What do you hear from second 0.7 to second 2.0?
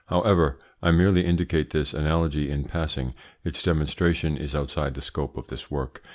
I merely indicate this